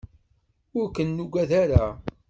Ur 0.77 0.87
kent-nuggad 0.95 1.51
ara. 1.61 1.85